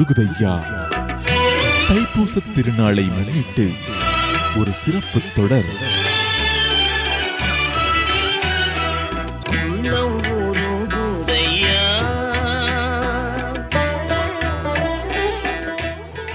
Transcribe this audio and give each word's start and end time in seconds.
முருகுதையா? 0.00 0.62
தைப்பூச 1.88 2.40
திருநாளை 2.54 3.10
முன்னிட்டு 3.10 3.72
ஒரு 4.56 4.70
சிறப்பு 4.72 5.20
தொடர். 5.34 5.98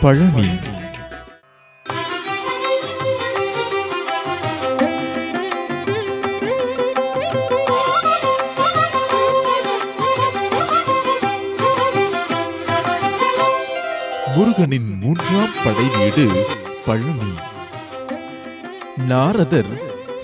பழனி. 0.01 0.74
முருகனின் 14.35 14.99
மூன்றாம் 15.01 15.53
படை 15.63 15.85
வீடு 15.95 16.45
பழனி. 16.85 17.33
நாரதர் 19.07 19.71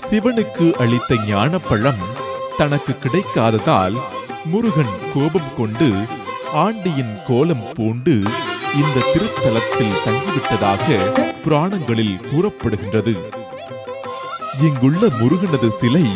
சிவனுக்கு 0.04 0.66
அளித்த 0.78 1.14
ஞானப்பழம் 1.26 2.02
தனக்கு 2.56 2.94
கிடைக்காததால் 2.98 3.96
முருகன் 4.44 4.94
கோபம் 5.14 5.50
கொண்டு 5.56 5.88
ஆண்டியின் 6.52 7.14
கோலம் 7.26 7.64
பூண்டு 7.74 8.16
இந்த 8.80 9.06
திருத்தலத்தில் 9.12 10.00
தங்கிவிட்டதாக 10.04 10.86
புராணங்களில் 11.44 12.20
கூறப்படுகின்றது. 12.30 13.14
இங்குள்ள 14.60 15.06
முருகனது 15.06 15.68
சிலை 15.80 16.06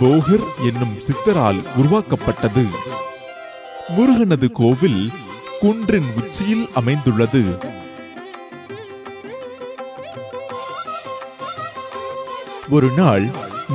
போகர் 0.00 0.46
என்னும் 0.62 0.96
சித்தரால் 1.06 1.62
உருவாக்கப்பட்டது. 1.76 2.66
முருகனது 3.96 4.50
கோவில் 4.52 5.12
குன்றின் 5.60 6.08
உச்சியில் 6.16 6.68
அமைந்துள்ளது. 6.74 7.42
ஒரு 12.68 12.88
நாள் 12.90 13.24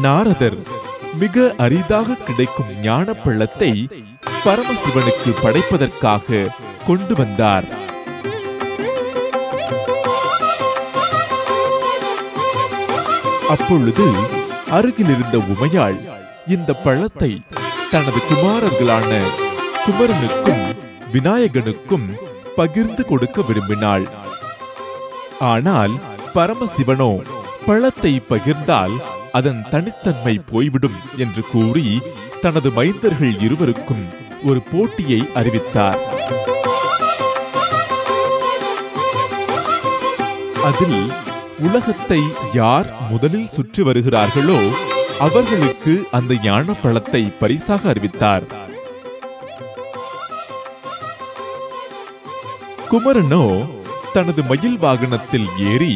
நாரதர் 0.01 0.57
மிக 1.19 1.53
அரிதாக 1.57 2.15
கிடைக்கும் 2.15 2.71
ஞான 2.81 3.13
பள்ளத்தை 3.13 3.71
பரமசிவனுக்கு 4.45 5.31
படைப்பதற்காக 5.41 6.47
கொண்டு 6.85 7.15
வந்தார். 7.15 7.67
அப்பொழுது 13.49 14.05
அருகில் 14.69 15.09
இருந்த 15.09 15.37
உமையாள் 15.37 15.97
இந்த 16.47 16.73
பழத்தை 16.73 17.31
தனது 17.91 18.19
குமாரர்களான 18.29 19.11
குமரனுக்கும் 19.85 20.52
விநாயகனுக்கும் 21.13 22.07
பகிர்ந்து 22.57 23.03
கொடுக்க 23.05 23.41
விரும்பினாள். 23.41 24.05
ஆனால் 25.51 25.93
பரமசிவனோ 26.35 27.11
பழத்தை 27.65 28.13
பகிர்ந்தால் 28.29 28.95
அதன் 29.37 29.61
தனித்தன்மை 29.71 30.35
போய்விடும் 30.51 30.97
என்று 31.23 31.43
கூறி 31.51 31.85
தனது 32.43 32.69
மைந்தர்கள் 32.77 33.35
இருவருக்கும் 33.47 34.03
ஒரு 34.49 34.61
போட்டியை 34.71 35.21
அறிவித்தார். 35.39 36.01
அதில் 40.69 40.99
உலகத்தை 41.67 42.21
யார் 42.53 42.89
முதலில் 43.11 43.53
சுற்றி 43.55 43.81
வருகிறார்களோ 43.83 44.59
அவர்களுக்கு 45.19 45.93
அந்த 46.17 46.33
ஞானப்பழத்தை 46.47 47.23
பரிசாக 47.41 47.89
அறிவித்தார். 47.93 48.45
குமரனோ 52.93 53.45
தனது 54.13 54.41
மயில் 54.43 54.77
வாகனத்தில் 54.77 55.47
ஏறி 55.69 55.93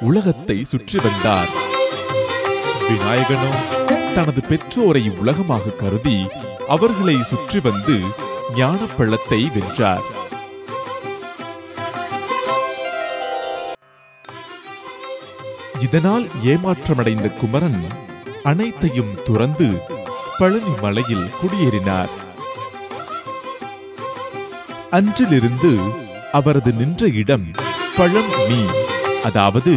உலகத்தை 0.00 0.56
சுற்றி 0.64 0.98
வந்தார். 0.98 1.50
விநாயகனோ 2.88 3.50
தனது 4.14 4.40
பெற்றோரை 4.40 5.02
உலகமாக 5.20 5.74
கருதி 5.80 6.18
அவர்களை 6.68 7.16
சுற்றி 7.22 7.60
வந்து 7.60 7.96
ஞானப்பழத்தை 8.54 9.40
வென்றார். 9.56 10.06
இதனால் 15.80 16.28
ஏமாற்றமடைந்த 16.54 17.28
குமரன் 17.42 17.82
அனைத்தையும் 18.42 19.14
துறந்து 19.24 19.70
பழனி 20.38 20.74
மலையில் 20.82 21.28
குடியேறினார். 21.40 22.14
அன்றிலிருந்து 24.90 25.74
அவரது 26.38 26.70
நின்ற 26.80 27.08
இடம் 27.20 27.46
பழம் 27.96 28.32
மீ 28.48 28.60
அதாவது 29.28 29.72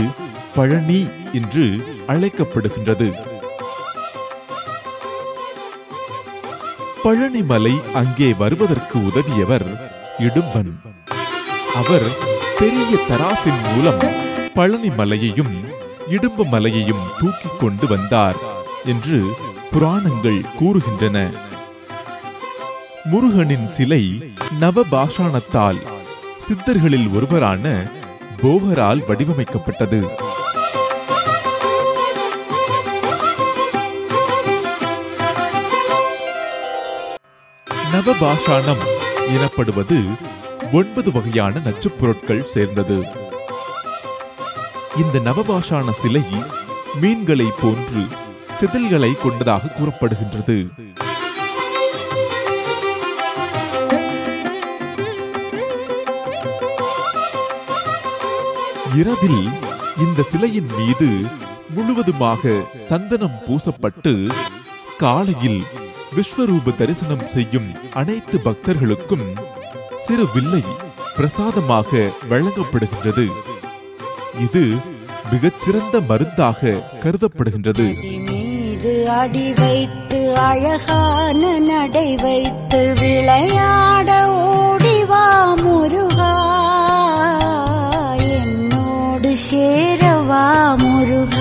பழனி 0.56 1.02
என்று 1.40 1.66
அழைக்கப்படுகின்றது. 2.12 3.10
பழனிமலை 7.04 7.74
அங்கே 8.00 8.30
வருவதற்கு 8.42 8.98
உதவியவர் 9.10 9.68
இடும்பன். 10.28 10.72
அவர் 11.82 12.08
பெரிய 12.60 12.92
தராசின் 13.10 13.62
மூலம் 13.68 14.04
பழனி 14.58 14.90
மலையையும் 15.00 15.54
இடும்பு 16.16 16.44
மலையையும் 16.54 17.06
தூக்கிக் 17.20 17.60
கொண்டு 17.60 17.88
வந்தார் 17.94 18.40
என்று 18.94 19.20
புராணங்கள் 19.72 20.42
கூறுகின்றன. 20.60 21.18
முருகனின் 23.12 23.68
சிலை 23.76 24.04
நவபாஷாணத்தால் 24.62 25.80
சித்தர்களில் 26.50 27.16
ஒருவரான 27.16 27.90
போகரால் 28.42 29.04
வடிவமைக்கப்பட்டது. 29.08 30.10
நவபாஷாணம் 37.94 38.86
எனப்படுவது 39.28 40.04
ஒன்பது 40.74 41.12
வகையான 41.12 41.60
நச்சுப் 41.60 42.00
பொருட்கள் 42.00 42.46
சேர்ந்தது. 42.46 43.06
இந்த 44.98 45.32
நவபாஷாண 45.32 45.92
சிலை 45.92 46.24
மீன்களை 47.02 47.46
போன்று 47.62 48.06
செதில்களை 48.60 49.14
கொண்டதாக 49.14 49.68
கூறப்படுகின்றது. 49.68 50.68
இரவில் 58.98 59.42
இந்த 59.98 60.24
சிலையின் 60.32 60.70
மீது 60.78 61.10
முழுவதுமாக 61.76 62.52
சந்தனம் 62.90 63.38
பூசப்பட்டு 63.48 64.14
காலையில் 64.98 65.62
விஸ்வரூப 66.16 66.76
தரிசனம் 66.76 67.26
செய்யும் 67.28 67.70
அனைத்து 67.94 68.38
பக்தர்களுக்கும் 68.38 69.28
சிறு 70.06 70.26
வில்லை 70.34 70.64
பிரசாதமாக 71.18 71.92
வழங்கப்படுகின்றது. 72.30 73.26
இது 74.40 74.64
மிகச்சிறந்த 75.32 76.02
மருந்தாக 76.02 76.78
கருதப்படுகின்றது. 77.04 77.88
மீது 78.28 78.94
அடி 79.12 79.54
வைத்து 79.54 80.20
அழகான 80.36 81.60
நடை 81.60 82.16
வைத்து 82.18 82.94
விளையாட 83.02 84.29
മുരുക. 90.76 91.38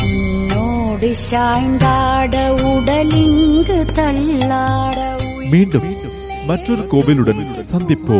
നിന്നോട് 0.00 1.12
ശായ്ന്താട 1.12 2.36
ഉടലിങ്ക് 2.70 3.86
തള്ളാട 3.98 4.98
വീണ്ടും 5.50 5.84
മറ്റൊരു 6.46 6.82
കോവിലുടൻ 6.82 7.38
സന്ധിപ്പോ 7.62 8.16